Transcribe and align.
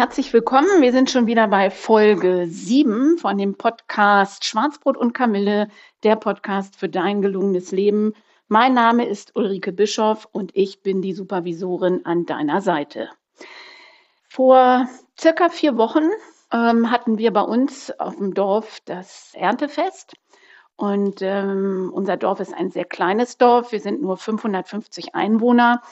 Herzlich 0.00 0.32
willkommen. 0.32 0.80
Wir 0.80 0.92
sind 0.92 1.10
schon 1.10 1.26
wieder 1.26 1.46
bei 1.46 1.68
Folge 1.68 2.46
7 2.46 3.18
von 3.18 3.36
dem 3.36 3.54
Podcast 3.54 4.46
Schwarzbrot 4.46 4.96
und 4.96 5.12
Kamille, 5.12 5.68
der 6.04 6.16
Podcast 6.16 6.74
für 6.76 6.88
dein 6.88 7.20
gelungenes 7.20 7.70
Leben. 7.70 8.14
Mein 8.48 8.72
Name 8.72 9.06
ist 9.06 9.36
Ulrike 9.36 9.72
Bischoff 9.72 10.26
und 10.32 10.52
ich 10.56 10.82
bin 10.82 11.02
die 11.02 11.12
Supervisorin 11.12 12.06
an 12.06 12.24
deiner 12.24 12.62
Seite. 12.62 13.10
Vor 14.26 14.88
circa 15.20 15.50
vier 15.50 15.76
Wochen 15.76 16.08
ähm, 16.50 16.90
hatten 16.90 17.18
wir 17.18 17.30
bei 17.30 17.42
uns 17.42 17.90
auf 18.00 18.16
dem 18.16 18.32
Dorf 18.32 18.80
das 18.86 19.32
Erntefest. 19.34 20.14
Und 20.76 21.20
ähm, 21.20 21.90
unser 21.92 22.16
Dorf 22.16 22.40
ist 22.40 22.54
ein 22.54 22.70
sehr 22.70 22.86
kleines 22.86 23.36
Dorf. 23.36 23.70
Wir 23.70 23.80
sind 23.80 24.00
nur 24.00 24.16
550 24.16 25.14
Einwohner. 25.14 25.82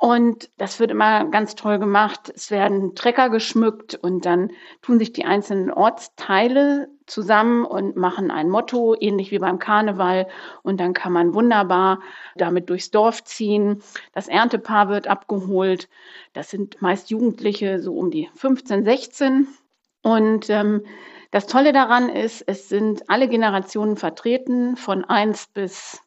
Und 0.00 0.48
das 0.56 0.80
wird 0.80 0.90
immer 0.90 1.26
ganz 1.26 1.56
toll 1.56 1.78
gemacht. 1.78 2.32
Es 2.34 2.50
werden 2.50 2.94
Trecker 2.94 3.28
geschmückt 3.28 3.96
und 3.96 4.24
dann 4.24 4.50
tun 4.80 4.98
sich 4.98 5.12
die 5.12 5.26
einzelnen 5.26 5.70
Ortsteile 5.70 6.88
zusammen 7.04 7.66
und 7.66 7.96
machen 7.96 8.30
ein 8.30 8.48
Motto, 8.48 8.96
ähnlich 8.98 9.30
wie 9.30 9.38
beim 9.38 9.58
Karneval. 9.58 10.26
Und 10.62 10.80
dann 10.80 10.94
kann 10.94 11.12
man 11.12 11.34
wunderbar 11.34 12.00
damit 12.34 12.70
durchs 12.70 12.90
Dorf 12.90 13.24
ziehen. 13.24 13.82
Das 14.14 14.26
Erntepaar 14.26 14.88
wird 14.88 15.06
abgeholt. 15.06 15.90
Das 16.32 16.48
sind 16.48 16.80
meist 16.80 17.10
Jugendliche, 17.10 17.78
so 17.78 17.92
um 17.92 18.10
die 18.10 18.30
15, 18.36 18.84
16. 18.84 19.48
Und 20.00 20.48
ähm, 20.48 20.82
das 21.30 21.46
Tolle 21.46 21.74
daran 21.74 22.08
ist, 22.08 22.42
es 22.46 22.70
sind 22.70 23.10
alle 23.10 23.28
Generationen 23.28 23.98
vertreten, 23.98 24.78
von 24.78 25.04
1 25.04 25.48
bis 25.48 26.00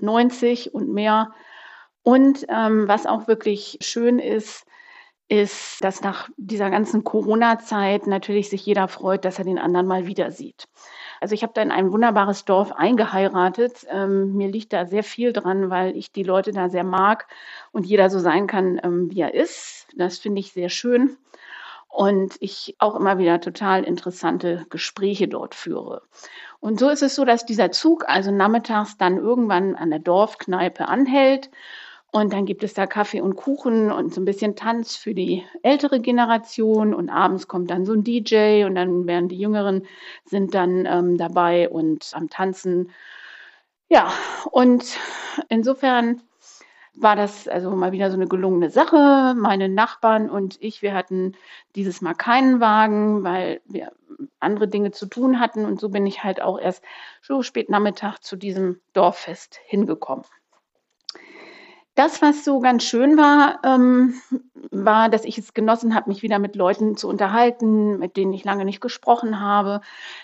90 0.00 0.74
und 0.74 0.92
mehr 0.92 1.32
und 2.02 2.46
ähm, 2.48 2.88
was 2.88 3.06
auch 3.06 3.28
wirklich 3.28 3.78
schön 3.80 4.18
ist, 4.18 4.64
ist, 5.28 5.84
dass 5.84 6.00
nach 6.00 6.30
dieser 6.36 6.70
ganzen 6.70 7.04
Corona-Zeit 7.04 8.06
natürlich 8.06 8.48
sich 8.48 8.64
jeder 8.64 8.88
freut, 8.88 9.24
dass 9.24 9.38
er 9.38 9.44
den 9.44 9.58
anderen 9.58 9.86
mal 9.86 10.06
wieder 10.06 10.30
sieht. 10.30 10.68
Also 11.20 11.34
ich 11.34 11.42
habe 11.42 11.52
da 11.54 11.60
in 11.60 11.70
ein 11.70 11.92
wunderbares 11.92 12.44
Dorf 12.44 12.72
eingeheiratet. 12.72 13.86
Ähm, 13.90 14.34
mir 14.36 14.48
liegt 14.48 14.72
da 14.72 14.86
sehr 14.86 15.04
viel 15.04 15.32
dran, 15.32 15.68
weil 15.68 15.96
ich 15.96 16.12
die 16.12 16.22
Leute 16.22 16.52
da 16.52 16.70
sehr 16.70 16.84
mag 16.84 17.26
und 17.72 17.84
jeder 17.84 18.08
so 18.08 18.18
sein 18.18 18.46
kann, 18.46 18.80
ähm, 18.82 19.10
wie 19.10 19.20
er 19.20 19.34
ist. 19.34 19.88
Das 19.96 20.18
finde 20.18 20.40
ich 20.40 20.52
sehr 20.52 20.70
schön. 20.70 21.18
Und 21.88 22.36
ich 22.40 22.76
auch 22.78 22.94
immer 22.94 23.18
wieder 23.18 23.40
total 23.40 23.84
interessante 23.84 24.66
Gespräche 24.70 25.26
dort 25.26 25.54
führe. 25.54 26.02
Und 26.60 26.78
so 26.78 26.88
ist 26.88 27.02
es 27.02 27.14
so, 27.14 27.24
dass 27.24 27.44
dieser 27.44 27.70
Zug 27.70 28.08
also 28.08 28.30
nachmittags 28.30 28.96
dann 28.96 29.16
irgendwann 29.16 29.74
an 29.74 29.90
der 29.90 29.98
Dorfkneipe 29.98 30.88
anhält 30.88 31.50
und 32.10 32.32
dann 32.32 32.46
gibt 32.46 32.62
es 32.64 32.72
da 32.72 32.86
Kaffee 32.86 33.20
und 33.20 33.36
Kuchen 33.36 33.92
und 33.92 34.14
so 34.14 34.20
ein 34.20 34.24
bisschen 34.24 34.56
Tanz 34.56 34.96
für 34.96 35.12
die 35.14 35.44
ältere 35.62 36.00
Generation. 36.00 36.94
Und 36.94 37.10
abends 37.10 37.48
kommt 37.48 37.70
dann 37.70 37.84
so 37.84 37.92
ein 37.92 38.02
DJ 38.02 38.64
und 38.64 38.74
dann 38.76 39.06
werden 39.06 39.28
die 39.28 39.38
Jüngeren 39.38 39.86
sind 40.24 40.54
dann 40.54 40.86
ähm, 40.86 41.18
dabei 41.18 41.68
und 41.68 42.10
am 42.14 42.30
Tanzen. 42.30 42.90
Ja, 43.90 44.10
und 44.50 44.96
insofern 45.50 46.22
war 46.94 47.14
das 47.14 47.46
also 47.46 47.70
mal 47.72 47.92
wieder 47.92 48.10
so 48.10 48.16
eine 48.16 48.26
gelungene 48.26 48.70
Sache. 48.70 49.34
Meine 49.36 49.68
Nachbarn 49.68 50.30
und 50.30 50.56
ich, 50.62 50.80
wir 50.80 50.94
hatten 50.94 51.34
dieses 51.76 52.00
Mal 52.00 52.14
keinen 52.14 52.58
Wagen, 52.58 53.22
weil 53.22 53.60
wir 53.66 53.92
andere 54.40 54.66
Dinge 54.66 54.92
zu 54.92 55.06
tun 55.06 55.40
hatten. 55.40 55.66
Und 55.66 55.78
so 55.78 55.90
bin 55.90 56.06
ich 56.06 56.24
halt 56.24 56.40
auch 56.40 56.58
erst 56.58 56.82
so 57.20 57.42
spät 57.42 57.68
Nachmittag 57.68 58.18
zu 58.20 58.36
diesem 58.36 58.80
Dorffest 58.94 59.60
hingekommen. 59.66 60.24
Das, 61.98 62.22
was 62.22 62.44
so 62.44 62.60
ganz 62.60 62.84
schön 62.84 63.18
war, 63.18 63.58
ähm, 63.64 64.14
war, 64.70 65.08
dass 65.08 65.24
ich 65.24 65.36
es 65.36 65.52
genossen 65.52 65.96
habe, 65.96 66.08
mich 66.08 66.22
wieder 66.22 66.38
mit 66.38 66.54
Leuten 66.54 66.96
zu 66.96 67.08
unterhalten, 67.08 67.98
mit 67.98 68.16
denen 68.16 68.32
ich 68.32 68.44
lange 68.44 68.64
nicht 68.64 68.80
gesprochen 68.80 69.40
habe. 69.40 69.80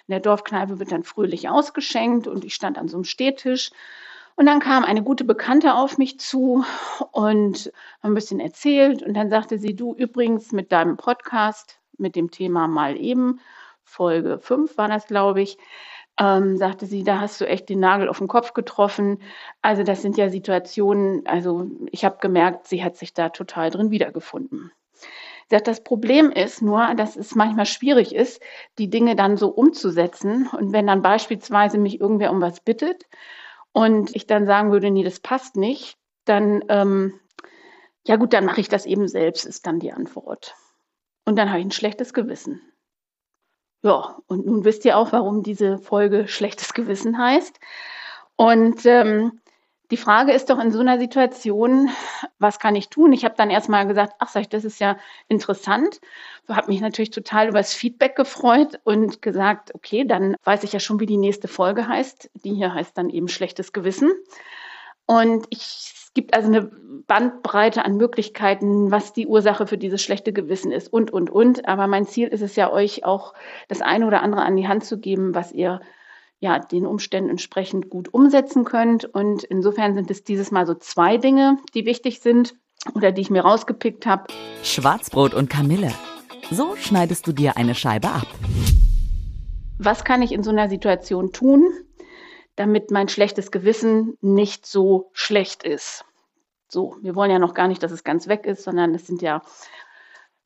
In 0.07 0.13
der 0.13 0.21
Dorfkneipe 0.21 0.79
wird 0.79 0.93
dann 0.93 1.03
fröhlich 1.03 1.49
ausgeschenkt 1.49 2.29
und 2.29 2.45
ich 2.45 2.55
stand 2.55 2.79
an 2.79 2.87
so 2.87 2.97
einem 2.97 3.03
Stehtisch. 3.03 3.73
Und 4.37 4.47
dann 4.47 4.61
kam 4.61 4.85
eine 4.85 5.03
gute 5.03 5.25
Bekannte 5.25 5.75
auf 5.75 5.99
mich 5.99 6.21
zu 6.21 6.65
und 7.11 7.73
ein 8.03 8.15
bisschen 8.15 8.39
erzählt. 8.39 9.03
Und 9.03 9.15
dann 9.15 9.29
sagte 9.29 9.59
sie, 9.59 9.75
du 9.75 9.97
übrigens 9.97 10.53
mit 10.53 10.71
deinem 10.71 10.97
Podcast, 10.97 11.81
mit 11.99 12.15
dem 12.15 12.31
Thema 12.31 12.69
mal 12.69 12.97
eben, 12.97 13.41
Folge 13.83 14.39
5 14.39 14.79
war 14.79 14.87
das, 14.87 15.09
glaube 15.09 15.43
ich, 15.43 15.59
ähm, 16.19 16.57
sagte 16.57 16.87
sie, 16.87 17.03
da 17.03 17.21
hast 17.21 17.41
du 17.41 17.47
echt 17.47 17.69
den 17.69 17.81
Nagel 17.81 18.09
auf 18.09 18.19
den 18.19 18.29
Kopf 18.29 18.53
getroffen. 18.53 19.21
Also 19.63 19.83
das 19.83 20.03
sind 20.03 20.17
ja 20.17 20.29
Situationen, 20.29 21.27
also 21.27 21.67
ich 21.91 22.05
habe 22.05 22.19
gemerkt, 22.21 22.69
sie 22.69 22.85
hat 22.85 22.97
sich 22.97 23.15
da 23.15 23.31
total 23.31 23.71
drin 23.71 23.91
wiedergefunden. 23.91 24.71
Sie 25.49 25.57
sagt, 25.57 25.69
das 25.69 25.85
Problem 25.85 26.31
ist 26.31 26.63
nur, 26.63 26.95
dass 26.95 27.17
es 27.17 27.35
manchmal 27.35 27.67
schwierig 27.67 28.15
ist, 28.15 28.41
die 28.79 28.89
Dinge 28.89 29.17
dann 29.17 29.37
so 29.37 29.49
umzusetzen. 29.49 30.49
Und 30.49 30.73
wenn 30.73 30.87
dann 30.87 31.03
beispielsweise 31.03 31.79
mich 31.79 32.01
irgendwer 32.01 32.31
um 32.31 32.41
was 32.41 32.61
bittet 32.61 33.05
und 33.73 34.15
ich 34.15 34.27
dann 34.27 34.47
sagen 34.47 34.73
würde, 34.73 34.91
nee, 34.91 35.05
das 35.05 35.21
passt 35.21 35.57
nicht, 35.57 35.99
dann, 36.25 36.65
ähm, 36.69 37.21
ja 38.07 38.17
gut, 38.17 38.33
dann 38.33 38.47
mache 38.47 38.61
ich 38.61 38.69
das 38.69 38.87
eben 38.87 39.09
selbst, 39.09 39.45
ist 39.45 39.67
dann 39.67 39.81
die 39.81 39.93
Antwort. 39.93 40.55
Und 41.27 41.37
dann 41.37 41.51
habe 41.51 41.59
ich 41.61 41.67
ein 41.67 41.71
schlechtes 41.73 42.15
Gewissen. 42.15 42.63
Ja, 43.85 44.17
und 44.29 44.47
nun 44.47 44.65
wisst 44.65 44.87
ihr 44.87 44.97
auch, 44.97 45.13
warum 45.13 45.43
diese 45.43 45.77
Folge 45.77 46.27
schlechtes 46.27 46.73
Gewissen 46.73 47.19
heißt. 47.19 47.61
Und 48.35 48.87
ähm, 48.87 49.41
die 49.91 49.99
Frage 49.99 50.33
ist 50.33 50.49
doch 50.49 50.59
in 50.59 50.73
so 50.73 50.81
einer 50.81 50.99
Situation, 50.99 51.91
was 52.39 52.59
kann 52.59 52.77
ich 52.77 52.89
tun? 52.89 53.13
Ich 53.13 53.27
habe 53.27 53.35
dann 53.37 53.51
erstmal 53.51 53.87
gesagt, 53.87 54.15
ach, 54.21 54.31
sag 54.31 54.41
ich, 54.41 54.49
das 54.49 54.65
ist 54.65 54.81
ja 54.81 54.97
interessant. 55.29 56.01
Habe 56.49 56.73
mich 56.73 56.81
natürlich 56.81 57.11
total 57.11 57.49
über 57.49 57.59
das 57.59 57.75
Feedback 57.75 58.17
gefreut 58.17 58.81
und 58.85 59.21
gesagt, 59.21 59.75
okay, 59.75 60.07
dann 60.07 60.35
weiß 60.45 60.65
ich 60.65 60.73
ja 60.73 60.81
schon, 60.81 60.99
wie 60.99 61.07
die 61.07 61.19
nächste 61.19 61.47
Folge 61.47 61.87
heißt. 61.87 62.31
Die 62.43 62.55
hier 62.55 62.73
heißt 62.73 62.97
dann 62.97 63.11
eben 63.11 63.29
schlechtes 63.29 63.75
Gewissen. 63.75 64.13
Und 65.05 65.47
ich 65.51 65.93
gibt 66.15 66.35
also 66.35 66.49
eine 66.49 66.71
Bandbreite 67.07 67.85
an 67.85 67.97
Möglichkeiten, 67.97 68.91
was 68.91 69.13
die 69.13 69.27
Ursache 69.27 69.67
für 69.67 69.77
dieses 69.77 70.03
schlechte 70.03 70.33
Gewissen 70.33 70.73
ist 70.73 70.93
und, 70.93 71.13
und, 71.13 71.29
und. 71.29 71.69
Aber 71.69 71.87
mein 71.87 72.07
Ziel 72.07 72.29
ist 72.29 72.41
es 72.41 72.57
ja, 72.57 72.73
euch 72.73 73.05
auch 73.05 73.35
das 73.69 73.83
eine 73.83 74.07
oder 74.07 74.23
andere 74.23 74.43
an 74.43 74.57
die 74.57 74.69
Hand 74.69 74.85
zu 74.85 74.99
geben, 74.99 75.35
was 75.35 75.53
ihr 75.53 75.81
ja 76.41 76.59
den 76.59 76.87
Umständen 76.87 77.31
entsprechend 77.31 77.91
gut 77.91 78.13
umsetzen 78.13 78.65
könnt. 78.65 79.05
Und 79.05 79.45
insofern 79.45 79.95
sind 79.95 80.11
es 80.11 80.25
dieses 80.25 80.51
Mal 80.51 80.67
so 80.67 80.75
zwei 80.75 81.19
Dinge, 81.19 81.59
die 81.75 81.85
wichtig 81.85 82.21
sind 82.21 82.55
oder 82.95 83.13
die 83.13 83.23
ich 83.23 83.31
mir 83.31 83.43
rausgepickt 83.43 84.07
habe. 84.07 84.25
Schwarzbrot 84.63 85.35
und 85.35 85.51
Kamille. 85.51 85.91
So 86.51 86.77
schneidest 86.77 87.27
du 87.27 87.33
dir 87.33 87.57
eine 87.57 87.75
Scheibe 87.75 88.09
ab. 88.09 88.27
Was 89.79 90.05
kann 90.05 90.23
ich 90.23 90.33
in 90.33 90.43
so 90.43 90.51
einer 90.51 90.69
Situation 90.69 91.33
tun? 91.33 91.65
Damit 92.57 92.91
mein 92.91 93.09
schlechtes 93.09 93.51
Gewissen 93.51 94.17
nicht 94.21 94.67
so 94.67 95.11
schlecht 95.13 95.65
ist. 95.65 96.05
So, 96.69 96.97
wir 97.03 97.15
wollen 97.15 97.31
ja 97.31 97.39
noch 97.39 97.55
gar 97.55 97.69
nicht, 97.69 97.83
dass 97.83 97.93
es 97.93 98.05
ganz 98.05 98.29
weg 98.29 98.47
ist, 98.47 98.65
sondern 98.65 98.95
es 98.95 99.07
sind 99.07 99.23
ja, 99.23 99.43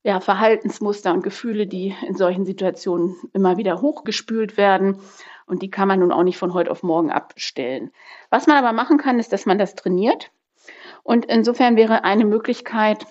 ja 0.03 0.21
Verhaltensmuster 0.21 1.13
und 1.13 1.23
Gefühle, 1.23 1.67
die 1.67 1.95
in 2.07 2.17
solchen 2.17 2.45
Situationen 2.45 3.17
immer 3.33 3.57
wieder 3.57 3.81
hochgespült 3.81 4.57
werden. 4.57 5.01
Und 5.47 5.63
die 5.63 5.71
kann 5.71 5.89
man 5.89 6.01
nun 6.01 6.13
auch 6.13 6.23
nicht 6.23 6.39
von 6.39 6.53
heute 6.55 6.71
auf 6.71 6.83
morgen 6.83 7.11
abstellen. 7.11 7.91
Was 8.31 8.47
man 8.47 8.57
aber 8.57 8.73
machen 8.73 8.99
kann, 8.99 9.19
ist, 9.19 9.33
dass 9.33 9.47
man 9.47 9.59
das 9.59 9.75
trainiert. 9.75 10.31
Und 11.03 11.25
insofern 11.25 11.77
wäre 11.77 12.05
eine 12.05 12.27
Möglichkeit, 12.27 13.07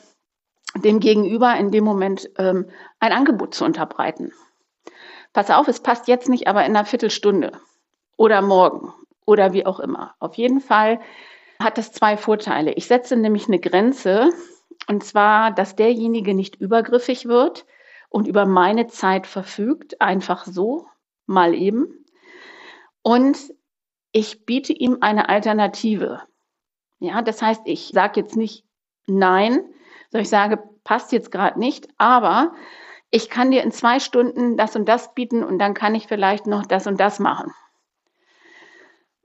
dem 0.76 1.00
Gegenüber 1.00 1.56
in 1.56 1.72
dem 1.72 1.84
Moment 1.84 2.30
ähm, 2.38 2.68
ein 3.00 3.12
Angebot 3.12 3.56
zu 3.56 3.66
unterbreiten. 3.66 4.32
Pass 5.34 5.50
auf, 5.50 5.68
es 5.68 5.80
passt 5.80 6.08
jetzt 6.08 6.30
nicht, 6.30 6.48
aber 6.48 6.66
in 6.66 6.76
einer 6.76 6.86
Viertelstunde 6.86 7.54
oder 8.18 8.42
morgen 8.42 8.94
oder 9.26 9.54
wie 9.54 9.66
auch 9.66 9.80
immer. 9.80 10.16
Auf 10.20 10.36
jeden 10.36 10.60
Fall 10.60 11.00
hat 11.62 11.78
das 11.78 11.92
zwei 11.92 12.18
Vorteile. 12.18 12.74
Ich 12.74 12.88
setze 12.88 13.16
nämlich 13.16 13.48
eine 13.48 13.60
Grenze 13.60 14.32
und 14.88 15.04
zwar, 15.04 15.52
dass 15.52 15.76
derjenige 15.76 16.34
nicht 16.34 16.56
übergriffig 16.56 17.28
wird 17.28 17.66
und 18.10 18.28
über 18.28 18.46
meine 18.46 18.88
Zeit 18.88 19.28
verfügt, 19.28 20.02
einfach 20.02 20.46
so, 20.46 20.88
mal 21.26 21.54
eben. 21.54 22.06
Und 23.02 23.38
ich 24.12 24.46
biete 24.46 24.74
ihm 24.74 24.98
eine 25.02 25.30
Alternative. 25.30 26.22
Ja, 27.00 27.22
das 27.22 27.42
heißt, 27.42 27.62
ich 27.66 27.90
sage 27.90 28.20
jetzt 28.22 28.36
nicht, 28.36 28.66
nein, 29.06 29.64
sondern 30.10 30.24
ich 30.24 30.30
sage, 30.30 30.64
passt 30.84 31.12
jetzt 31.12 31.32
gerade 31.32 31.60
nicht, 31.60 31.88
aber 31.98 32.54
ich 33.12 33.30
kann 33.30 33.52
dir 33.52 33.64
in 33.64 33.72
zwei 33.72 34.00
Stunden 34.00 34.58
das 34.58 34.76
und 34.76 34.88
das 34.88 35.14
bieten 35.14 35.44
und 35.44 35.60
dann 35.60 35.74
kann 35.74 35.96
ich 35.96 36.08
vielleicht 36.08 36.48
noch 36.48 36.66
das 36.66 36.88
und 36.88 37.00
das 37.00 37.20
machen. 37.20 37.54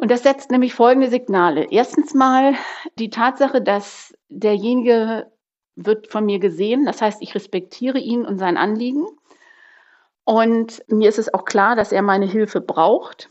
Und 0.03 0.11
das 0.11 0.25
setzt 0.25 0.51
nämlich 0.51 0.75
folgende 0.75 1.09
Signale. 1.09 1.71
Erstens 1.71 2.13
mal 2.13 2.57
die 2.99 3.09
Tatsache, 3.09 3.63
dass 3.63 4.13
derjenige 4.29 5.31
wird 5.77 6.09
von 6.09 6.27
mir 6.27 6.41
gesehen. 6.41 6.87
Das 6.87 7.01
heißt, 7.01 7.23
ich 7.23 7.37
respektiere 7.37 8.01
ihn 8.01 8.27
und 8.27 8.37
sein 8.37 8.57
Anliegen. 8.57 9.07
Und 10.25 10.83
mir 10.89 11.09
ist 11.09 11.21
es 11.21 11.33
auch 11.33 11.45
klar, 11.45 11.77
dass 11.77 11.93
er 11.93 12.03
meine 12.03 12.27
Hilfe 12.27 12.61
braucht. 12.61 13.31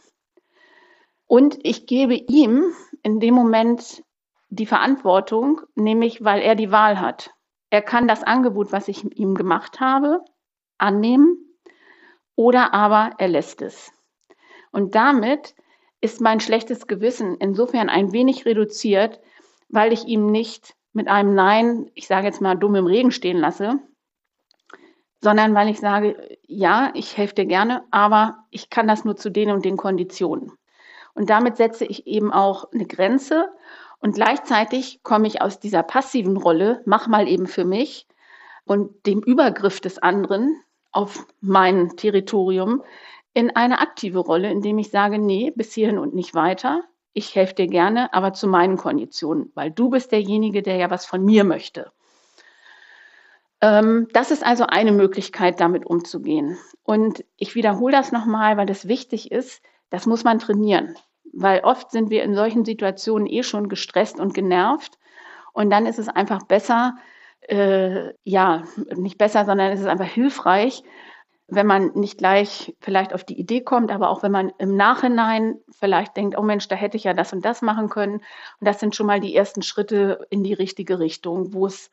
Und 1.28 1.60
ich 1.64 1.88
gebe 1.88 2.14
ihm 2.16 2.64
in 3.04 3.20
dem 3.20 3.34
Moment 3.34 4.02
die 4.48 4.66
Verantwortung, 4.66 5.60
nämlich 5.76 6.24
weil 6.24 6.42
er 6.42 6.56
die 6.56 6.72
Wahl 6.72 7.02
hat. 7.02 7.32
Er 7.70 7.82
kann 7.82 8.08
das 8.08 8.24
Angebot, 8.24 8.72
was 8.72 8.88
ich 8.88 9.04
ihm 9.20 9.36
gemacht 9.36 9.82
habe, 9.82 10.24
annehmen 10.78 11.36
oder 12.38 12.74
aber 12.74 13.12
er 13.18 13.28
lässt 13.28 13.62
es. 13.62 13.92
Und 14.72 14.96
damit 14.96 15.54
ist 16.02 16.20
mein 16.20 16.40
schlechtes 16.40 16.88
Gewissen 16.88 17.38
insofern 17.38 17.90
ein 17.90 18.12
wenig 18.12 18.46
reduziert, 18.46 19.20
weil 19.70 19.94
ich 19.94 20.06
ihm 20.06 20.32
nicht 20.32 20.76
mit 20.94 21.08
einem 21.08 21.34
Nein, 21.36 21.90
ich 21.94 22.08
sage 22.08 22.28
jetzt 22.28 22.42
mal 22.42 22.56
dumm 22.56 22.76
im 22.76 22.88
Regen 22.88 23.12
stehen 23.12 23.38
lasse, 23.38 23.80
sondern 25.22 25.54
weil 25.54 25.70
ich 25.70 25.80
sage, 25.80 26.38
ja, 26.48 26.92
ich 26.96 27.16
helfe 27.16 27.36
dir 27.36 27.46
gerne, 27.46 27.84
aber 27.92 28.46
ich 28.50 28.70
kann 28.70 28.88
das 28.88 29.06
nur 29.06 29.16
zu 29.16 29.30
den 29.30 29.52
und 29.52 29.64
den 29.64 29.78
Konditionen. 29.78 30.52
Und 31.14 31.30
damit 31.30 31.58
setze 31.58 31.86
ich 31.86 32.08
eben 32.08 32.34
auch 32.34 32.72
eine 32.74 32.86
Grenze 32.86 33.50
und 34.00 34.16
gleichzeitig 34.16 35.04
komme 35.04 35.28
ich 35.28 35.42
aus 35.42 35.60
dieser 35.60 35.84
passiven 35.84 36.38
Rolle, 36.38 36.82
mach 36.86 37.08
mal 37.08 37.28
eben 37.28 37.48
für 37.48 37.66
mich 37.66 38.08
und 38.66 39.06
dem 39.06 39.22
Übergriff 39.22 39.80
des 39.80 40.00
anderen 40.00 40.60
auf 40.92 41.28
mein 41.40 41.96
Territorium 41.96 42.84
in 43.34 43.56
eine 43.56 43.80
aktive 43.80 44.20
Rolle, 44.20 44.50
indem 44.50 44.78
ich 44.78 44.90
sage, 44.90 45.18
nee, 45.18 45.52
bis 45.56 45.74
hierhin 45.74 45.98
und 45.98 46.14
nicht 46.14 46.36
weiter. 46.36 46.84
Ich 47.14 47.36
helfe 47.36 47.56
dir 47.56 47.68
gerne, 47.68 48.14
aber 48.14 48.34
zu 48.34 48.48
meinen 48.48 48.78
Konditionen, 48.78 49.52
weil 49.54 49.72
du 49.72 49.90
bist 49.90 50.12
derjenige, 50.12 50.62
der 50.62 50.78
ja 50.78 50.90
was 50.90 51.06
von 51.06 51.24
mir 51.24 51.44
möchte. 51.44 51.92
Ähm, 53.62 54.08
das 54.14 54.32
ist 54.32 54.46
also 54.46 54.66
eine 54.66 54.92
Möglichkeit, 54.92 55.60
damit 55.60 55.86
umzugehen. 55.86 56.58
Und 56.84 57.24
ich 57.38 57.56
wiederhole 57.56 57.96
das 57.96 58.12
nochmal, 58.12 58.58
weil 58.58 58.66
das 58.66 58.88
wichtig 58.88 59.32
ist. 59.32 59.62
Das 59.90 60.06
muss 60.06 60.24
man 60.24 60.40
trainieren, 60.40 60.96
weil 61.34 61.62
oft 61.62 61.92
sind 61.92 62.10
wir 62.10 62.24
in 62.24 62.34
solchen 62.34 62.66
Situationen 62.66 63.28
eh 63.28 63.44
schon 63.44 63.70
gestresst 63.70 64.20
und 64.20 64.34
genervt. 64.34 64.98
Und 65.54 65.70
dann 65.70 65.86
ist 65.86 66.00
es 66.00 66.08
einfach 66.08 66.44
besser, 66.44 66.96
äh, 67.42 68.14
ja, 68.24 68.64
nicht 68.96 69.18
besser, 69.18 69.46
sondern 69.46 69.72
es 69.72 69.82
ist 69.82 69.88
einfach 69.88 70.08
hilfreich, 70.08 70.84
wenn 71.54 71.68
man 71.68 71.92
nicht 71.96 72.18
gleich 72.18 72.74
vielleicht 72.80 73.14
auf 73.14 73.26
die 73.26 73.38
Idee 73.38 73.60
kommt, 73.60 73.92
aber 73.92 74.10
auch 74.10 74.24
wenn 74.24 74.32
man 74.32 74.54
im 74.58 74.78
Nachhinein 74.78 75.58
vielleicht 75.70 76.16
denkt, 76.16 76.38
oh 76.38 76.42
Mensch, 76.42 76.70
da 76.70 76.78
hätte 76.78 76.96
ich 76.96 77.04
ja 77.04 77.14
das 77.14 77.34
und 77.34 77.44
das 77.44 77.62
machen 77.62 77.90
können. 77.90 78.16
Und 78.16 78.22
das 78.62 78.80
sind 78.80 78.96
schon 78.96 79.06
mal 79.06 79.20
die 79.20 79.36
ersten 79.36 79.62
Schritte 79.62 80.26
in 80.30 80.44
die 80.46 80.54
richtige 80.54 80.98
Richtung, 80.98 81.54
wo 81.54 81.66
es 81.66 81.92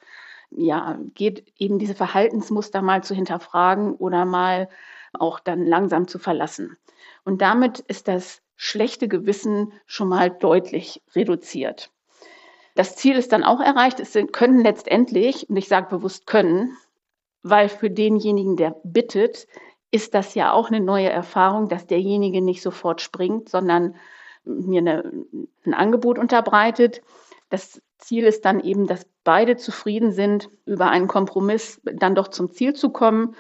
ja 0.50 0.96
geht, 1.14 1.44
eben 1.58 1.80
diese 1.80 1.96
Verhaltensmuster 1.96 2.82
mal 2.82 3.02
zu 3.02 3.16
hinterfragen 3.16 3.94
oder 3.96 4.24
mal 4.24 4.68
auch 5.12 5.40
dann 5.40 5.66
langsam 5.66 6.06
zu 6.06 6.20
verlassen. 6.20 6.76
Und 7.24 7.42
damit 7.42 7.80
ist 7.80 8.06
das 8.06 8.40
schlechte 8.54 9.08
Gewissen 9.08 9.72
schon 9.86 10.08
mal 10.08 10.30
deutlich 10.30 11.02
reduziert. 11.16 11.90
Das 12.76 12.94
Ziel 12.94 13.16
ist 13.16 13.32
dann 13.32 13.42
auch 13.42 13.60
erreicht. 13.60 13.98
Es 13.98 14.16
können 14.30 14.62
letztendlich, 14.62 15.50
und 15.50 15.56
ich 15.56 15.66
sage 15.66 15.88
bewusst 15.90 16.28
können, 16.28 16.76
weil 17.42 17.68
für 17.68 17.90
denjenigen, 17.90 18.56
der 18.56 18.76
bittet, 18.84 19.46
ist 19.90 20.14
das 20.14 20.34
ja 20.34 20.52
auch 20.52 20.68
eine 20.68 20.80
neue 20.80 21.08
Erfahrung, 21.08 21.68
dass 21.68 21.86
derjenige 21.86 22.42
nicht 22.42 22.62
sofort 22.62 23.00
springt, 23.00 23.48
sondern 23.48 23.96
mir 24.44 24.80
eine, 24.80 25.12
ein 25.64 25.74
Angebot 25.74 26.18
unterbreitet. 26.18 27.00
Das 27.50 27.80
Ziel 27.98 28.24
ist 28.24 28.44
dann 28.44 28.60
eben, 28.60 28.86
dass 28.86 29.06
beide 29.24 29.56
zufrieden 29.56 30.12
sind, 30.12 30.50
über 30.66 30.90
einen 30.90 31.08
Kompromiss 31.08 31.80
dann 31.84 32.14
doch 32.14 32.28
zum 32.28 32.52
Ziel 32.52 32.74
zu 32.74 32.90
kommen. 32.90 33.34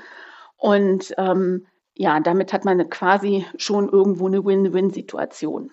Und 0.56 1.14
ähm, 1.18 1.66
ja, 1.94 2.20
damit 2.20 2.52
hat 2.52 2.64
man 2.64 2.88
quasi 2.90 3.44
schon 3.56 3.88
irgendwo 3.88 4.26
eine 4.26 4.44
Win-Win-Situation. 4.44 5.70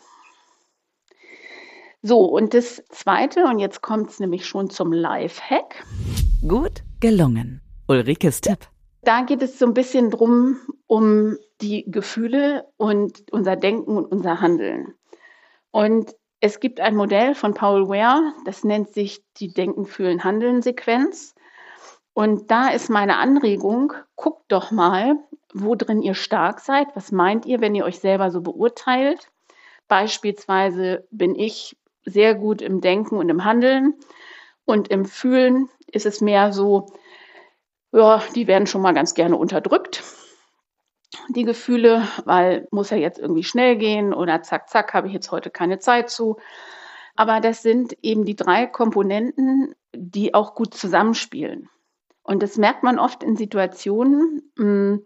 So, 2.01 2.19
und 2.19 2.53
das 2.53 2.83
Zweite, 2.89 3.45
und 3.45 3.59
jetzt 3.59 3.81
kommt 3.81 4.11
es 4.11 4.19
nämlich 4.19 4.45
schon 4.45 4.69
zum 4.69 4.93
Live-Hack. 4.93 5.83
Gut 6.47 6.83
gelungen. 6.99 7.64
Ulrikes 7.87 8.41
Tipp. 8.41 8.67
Da 9.03 9.21
geht 9.21 9.41
es 9.43 9.59
so 9.59 9.67
ein 9.67 9.73
bisschen 9.73 10.09
drum, 10.09 10.57
um 10.87 11.37
die 11.61 11.85
Gefühle 11.87 12.67
und 12.77 13.23
unser 13.31 13.55
Denken 13.55 13.97
und 13.97 14.05
unser 14.05 14.41
Handeln. 14.41 14.95
Und 15.71 16.15
es 16.39 16.59
gibt 16.59 16.79
ein 16.79 16.95
Modell 16.95 17.35
von 17.35 17.53
Paul 17.53 17.87
Ware, 17.87 18.33
das 18.45 18.63
nennt 18.63 18.89
sich 18.89 19.23
die 19.37 19.53
Denken, 19.53 19.85
Fühlen, 19.85 20.23
Handeln 20.23 20.61
Sequenz. 20.61 21.35
Und 22.13 22.49
da 22.49 22.69
ist 22.69 22.89
meine 22.89 23.17
Anregung, 23.17 23.93
guckt 24.15 24.45
doch 24.47 24.71
mal, 24.71 25.17
wo 25.53 25.75
drin 25.75 26.01
ihr 26.01 26.15
stark 26.15 26.59
seid. 26.59 26.87
Was 26.95 27.11
meint 27.11 27.45
ihr, 27.45 27.61
wenn 27.61 27.75
ihr 27.75 27.85
euch 27.85 27.99
selber 27.99 28.31
so 28.31 28.41
beurteilt? 28.41 29.31
Beispielsweise 29.87 31.07
bin 31.11 31.35
ich 31.35 31.77
sehr 32.05 32.35
gut 32.35 32.61
im 32.61 32.81
Denken 32.81 33.17
und 33.17 33.29
im 33.29 33.43
Handeln 33.43 33.93
und 34.65 34.87
im 34.87 35.05
Fühlen 35.05 35.69
ist 35.87 36.05
es 36.05 36.21
mehr 36.21 36.51
so, 36.51 36.87
ja, 37.95 38.21
die 38.35 38.47
werden 38.47 38.67
schon 38.67 38.81
mal 38.81 38.93
ganz 38.93 39.13
gerne 39.13 39.37
unterdrückt. 39.37 40.03
Die 41.29 41.45
Gefühle, 41.45 42.07
weil 42.25 42.67
muss 42.71 42.89
ja 42.89 42.97
jetzt 42.97 43.19
irgendwie 43.19 43.43
schnell 43.43 43.77
gehen 43.77 44.13
oder 44.13 44.41
zack, 44.41 44.69
zack, 44.69 44.93
habe 44.93 45.07
ich 45.07 45.13
jetzt 45.13 45.31
heute 45.31 45.49
keine 45.49 45.79
Zeit 45.79 46.09
zu. 46.09 46.37
Aber 47.15 47.39
das 47.39 47.61
sind 47.61 47.95
eben 48.01 48.25
die 48.25 48.35
drei 48.35 48.67
Komponenten, 48.67 49.73
die 49.95 50.33
auch 50.33 50.55
gut 50.55 50.73
zusammenspielen. 50.73 51.69
Und 52.21 52.43
das 52.43 52.57
merkt 52.57 52.83
man 52.83 52.99
oft 52.99 53.23
in 53.23 53.37
Situationen, 53.37 54.51
hm, 54.57 55.05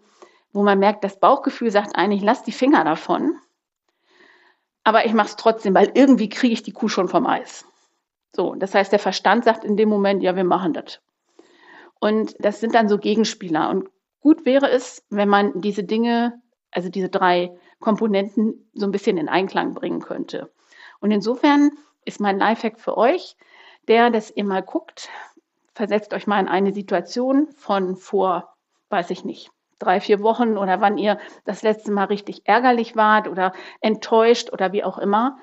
wo 0.52 0.64
man 0.64 0.80
merkt, 0.80 1.04
das 1.04 1.20
Bauchgefühl 1.20 1.70
sagt 1.70 1.96
eigentlich, 1.96 2.24
lass 2.24 2.42
die 2.42 2.52
Finger 2.52 2.84
davon. 2.84 3.38
Aber 4.84 5.06
ich 5.06 5.14
mache 5.14 5.28
es 5.28 5.36
trotzdem, 5.36 5.76
weil 5.76 5.92
irgendwie 5.94 6.30
kriege 6.30 6.54
ich 6.54 6.64
die 6.64 6.72
Kuh 6.72 6.88
schon 6.88 7.08
vom 7.08 7.28
Eis. 7.28 7.66
So, 8.36 8.56
das 8.56 8.74
heißt, 8.74 8.92
der 8.92 9.00
Verstand 9.00 9.44
sagt 9.44 9.64
in 9.64 9.78
dem 9.78 9.90
Moment, 9.90 10.24
ja, 10.24 10.36
wir 10.36 10.44
machen 10.44 10.74
das. 10.74 11.02
Und 12.00 12.36
das 12.40 12.60
sind 12.60 12.76
dann 12.76 12.90
so 12.90 12.98
Gegenspieler. 12.98 13.70
Und 13.70 13.90
gut 14.22 14.46
wäre 14.46 14.70
es, 14.70 15.06
wenn 15.10 15.30
man 15.30 15.62
diese 15.62 15.84
Dinge, 15.84 16.42
also 16.72 16.90
diese 16.90 17.10
drei 17.10 17.58
Komponenten 17.80 18.70
so 18.74 18.86
ein 18.86 18.92
bisschen 18.92 19.18
in 19.18 19.30
Einklang 19.30 19.74
bringen 19.74 20.02
könnte. 20.02 20.52
Und 21.00 21.12
insofern 21.12 21.72
ist 22.06 22.20
mein 22.20 22.40
Lifehack 22.40 22.80
für 22.80 22.98
euch, 22.98 23.36
der, 23.88 24.10
dass 24.10 24.32
ihr 24.32 24.44
mal 24.44 24.62
guckt, 24.62 25.10
versetzt 25.74 26.14
euch 26.14 26.28
mal 26.28 26.40
in 26.40 26.48
eine 26.48 26.74
Situation 26.74 27.48
von 27.52 27.96
vor, 27.96 28.54
weiß 28.90 29.10
ich 29.12 29.24
nicht, 29.24 29.52
drei, 29.80 30.02
vier 30.02 30.22
Wochen 30.22 30.58
oder 30.58 30.82
wann 30.82 30.98
ihr 30.98 31.18
das 31.46 31.64
letzte 31.64 31.92
Mal 31.92 32.06
richtig 32.06 32.42
ärgerlich 32.46 32.96
wart 32.96 33.28
oder 33.28 33.54
enttäuscht 33.80 34.52
oder 34.52 34.74
wie 34.74 34.84
auch 34.84 34.98
immer. 34.98 35.40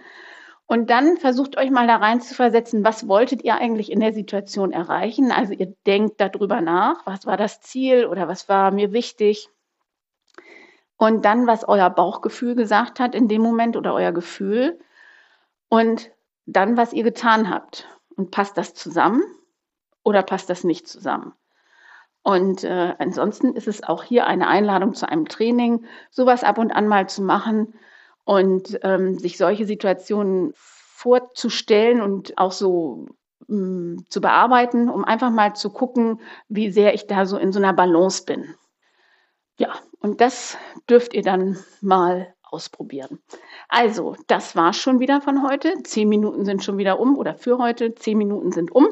Und 0.66 0.90
dann 0.90 1.16
versucht 1.16 1.56
euch 1.56 1.70
mal 1.70 1.86
da 1.86 1.96
rein 1.96 2.20
zu 2.20 2.34
versetzen, 2.34 2.84
was 2.84 3.06
wolltet 3.06 3.44
ihr 3.44 3.54
eigentlich 3.54 3.90
in 3.92 4.00
der 4.00 4.12
Situation 4.12 4.72
erreichen? 4.72 5.30
Also 5.30 5.52
ihr 5.52 5.74
denkt 5.86 6.20
darüber 6.20 6.60
nach, 6.60 7.06
was 7.06 7.24
war 7.24 7.36
das 7.36 7.60
Ziel 7.60 8.06
oder 8.06 8.26
was 8.26 8.48
war 8.48 8.72
mir 8.72 8.92
wichtig? 8.92 9.48
Und 10.96 11.24
dann, 11.24 11.46
was 11.46 11.68
euer 11.68 11.88
Bauchgefühl 11.90 12.56
gesagt 12.56 12.98
hat 12.98 13.14
in 13.14 13.28
dem 13.28 13.42
Moment 13.42 13.76
oder 13.76 13.94
euer 13.94 14.12
Gefühl. 14.12 14.80
Und 15.68 16.10
dann, 16.46 16.76
was 16.76 16.92
ihr 16.92 17.04
getan 17.04 17.48
habt. 17.48 17.86
Und 18.16 18.30
passt 18.30 18.56
das 18.56 18.74
zusammen 18.74 19.22
oder 20.02 20.22
passt 20.22 20.50
das 20.50 20.64
nicht 20.64 20.88
zusammen? 20.88 21.34
Und 22.22 22.64
äh, 22.64 22.94
ansonsten 22.98 23.54
ist 23.54 23.68
es 23.68 23.84
auch 23.84 24.02
hier 24.02 24.26
eine 24.26 24.48
Einladung 24.48 24.94
zu 24.94 25.08
einem 25.08 25.28
Training, 25.28 25.84
sowas 26.10 26.42
ab 26.42 26.58
und 26.58 26.72
an 26.72 26.88
mal 26.88 27.08
zu 27.08 27.22
machen 27.22 27.74
und 28.26 28.80
ähm, 28.82 29.18
sich 29.18 29.38
solche 29.38 29.64
Situationen 29.64 30.52
vorzustellen 30.56 32.02
und 32.02 32.36
auch 32.36 32.50
so 32.50 33.06
mh, 33.46 33.56
mm, 33.56 34.04
zu 34.08 34.20
bearbeiten, 34.20 34.90
um 34.90 35.04
einfach 35.04 35.30
mal 35.30 35.54
zu 35.54 35.70
gucken, 35.70 36.20
wie 36.48 36.70
sehr 36.70 36.92
ich 36.92 37.06
da 37.06 37.24
so 37.24 37.38
in 37.38 37.52
so 37.52 37.60
einer 37.60 37.72
Balance 37.72 38.24
bin. 38.24 38.54
Ja, 39.58 39.74
und 40.00 40.20
das 40.20 40.58
dürft 40.90 41.14
ihr 41.14 41.22
dann 41.22 41.56
mal 41.80 42.34
ausprobieren. 42.42 43.20
Also, 43.68 44.16
das 44.26 44.56
war's 44.56 44.76
schon 44.76 44.98
wieder 44.98 45.20
von 45.20 45.48
heute. 45.48 45.82
Zehn 45.84 46.08
Minuten 46.08 46.44
sind 46.44 46.64
schon 46.64 46.78
wieder 46.78 46.98
um 46.98 47.16
oder 47.16 47.36
für 47.36 47.58
heute. 47.58 47.94
Zehn 47.94 48.18
Minuten 48.18 48.50
sind 48.50 48.72
um. 48.72 48.88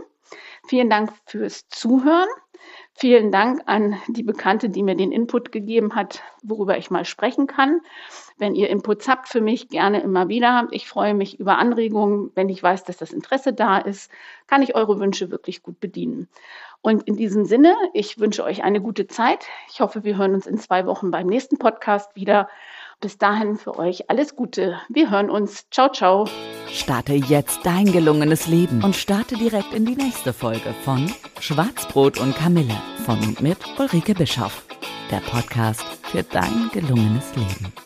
Vielen 0.69 0.89
Dank 0.89 1.13
fürs 1.27 1.69
Zuhören. 1.69 2.29
Vielen 2.97 3.33
Dank 3.33 3.63
an 3.67 3.97
die 4.07 4.23
Bekannte, 4.23 4.69
die 4.69 4.85
mir 4.85 4.95
den 4.95 5.11
Input 5.11 5.51
gegeben 5.51 5.97
hat, 5.97 6.23
worüber 6.45 6.79
ich 6.79 6.93
mal 6.93 7.05
sprechen 7.05 7.49
kann. 7.49 7.81
Wenn 8.39 8.55
ihr 8.55 8.71
Inputs 8.71 9.09
habt 9.09 9.29
für 9.29 9.41
mich, 9.41 9.69
gerne 9.69 10.01
immer 10.01 10.29
wieder. 10.29 10.69
Ich 10.71 10.87
freue 10.87 11.13
mich 11.13 11.41
über 11.41 11.59
Anregungen. 11.59 12.31
Wenn 12.37 12.49
ich 12.49 12.63
weiß, 12.63 12.85
dass 12.85 12.97
das 12.97 13.13
Interesse 13.13 13.53
da 13.53 13.79
ist, 13.79 14.13
kann 14.47 14.63
ich 14.63 14.77
eure 14.77 15.01
Wünsche 15.01 15.33
wirklich 15.33 15.65
gut 15.65 15.81
bedienen. 15.81 16.29
Und 16.83 17.03
in 17.09 17.17
diesem 17.17 17.47
Sinne, 17.47 17.75
ich 17.95 18.21
wünsche 18.21 18.45
euch 18.45 18.63
eine 18.63 18.81
gute 18.81 19.09
Zeit. 19.09 19.47
Ich 19.69 19.81
hoffe, 19.81 20.05
wir 20.05 20.17
hören 20.17 20.35
uns 20.35 20.47
in 20.47 20.59
zwei 20.59 20.87
Wochen 20.87 21.11
beim 21.11 21.27
nächsten 21.27 21.59
Podcast 21.59 22.15
wieder. 22.15 22.49
Bis 23.05 23.19
dahin 23.19 23.57
für 23.57 23.79
euch 23.79 24.09
alles 24.09 24.35
Gute. 24.35 24.81
Wir 24.89 25.11
hören 25.11 25.29
uns. 25.29 25.67
Ciao, 25.71 25.93
ciao. 25.93 26.27
Starte 26.73 27.13
jetzt 27.13 27.61
dein 27.63 27.85
gelungenes 27.85 28.47
Leben 28.47 28.83
und 28.83 28.97
starte 28.97 29.35
direkt 29.35 29.75
in 29.75 29.85
die 29.85 29.95
nächste 29.95 30.33
Folge 30.33 30.75
von 30.87 31.13
Schwarzbrot 31.39 32.19
und 32.19 32.35
Kamille 32.35 32.81
von 33.05 33.19
und 33.21 33.43
mit 33.43 33.59
Ulrike 33.79 34.15
Bischoff. 34.15 34.65
Der 35.11 35.19
Podcast 35.19 35.85
für 36.11 36.23
dein 36.23 36.71
gelungenes 36.73 37.37
Leben. 37.37 37.84